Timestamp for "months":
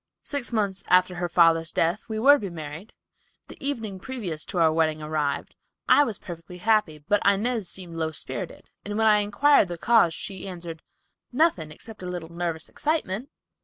0.51-0.83